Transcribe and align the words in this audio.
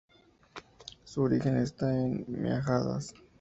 Su 1.03 1.21
origen 1.21 1.57
está 1.57 1.91
en 1.93 2.25
Miajadas. 2.27 3.13